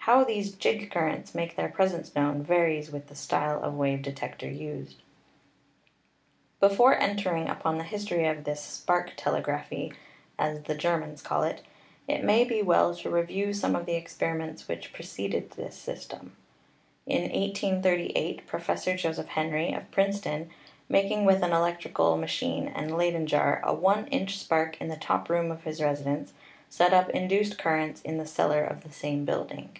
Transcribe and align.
How 0.00 0.24
these 0.24 0.52
jig 0.52 0.90
currents 0.90 1.34
make 1.34 1.54
their 1.54 1.68
presence 1.68 2.14
known 2.14 2.42
varies 2.42 2.90
with 2.90 3.08
the 3.08 3.14
style 3.14 3.62
of 3.62 3.74
wave 3.76 4.00
detector 4.00 4.48
used. 4.50 5.02
312 6.60 6.62
ELECTRICITY 6.62 6.68
Before 6.70 6.96
entering 6.98 7.48
upon 7.50 7.76
the 7.76 7.84
history 7.84 8.26
of 8.26 8.44
this 8.44 8.62
"spark 8.62 9.12
tele 9.18 9.42
graphy," 9.42 9.92
as 10.38 10.62
the 10.62 10.74
Germans 10.74 11.20
call 11.20 11.42
it, 11.42 11.60
it 12.08 12.24
may 12.24 12.42
be 12.44 12.62
well 12.62 12.94
to 12.94 13.10
review 13.10 13.52
some 13.52 13.76
of 13.76 13.84
the 13.84 13.96
experiments 13.96 14.66
which 14.66 14.94
preceded 14.94 15.50
this 15.50 15.76
system. 15.76 16.34
In 17.04 17.24
1838 17.24 18.46
Professor 18.46 18.96
Joseph 18.96 19.28
Henry, 19.28 19.74
of 19.74 19.90
Princeton, 19.90 20.48
making 20.88 21.26
with 21.26 21.42
an 21.42 21.52
electrical 21.52 22.16
machine 22.16 22.66
and 22.68 22.96
Leyden 22.96 23.26
jar 23.26 23.60
a 23.62 23.74
one 23.74 24.06
inch 24.06 24.38
spark 24.38 24.80
in 24.80 24.88
the 24.88 24.96
top 24.96 25.28
room 25.28 25.50
of 25.50 25.64
his 25.64 25.82
residence, 25.82 26.32
set 26.70 26.94
up 26.94 27.10
induced 27.10 27.58
currents 27.58 28.00
in 28.00 28.16
the 28.16 28.26
cellar 28.26 28.64
of 28.64 28.84
the 28.84 28.90
same 28.92 29.26
building. 29.26 29.76